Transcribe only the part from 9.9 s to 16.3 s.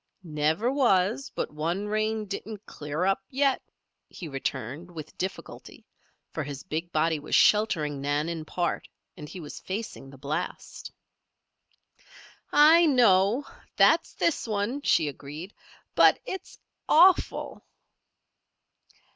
the blast. "I know. That's this one," she agreed. "But,